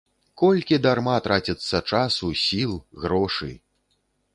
[0.41, 2.73] Колькі дарма траціцца часу, сіл,
[3.05, 3.51] грошы!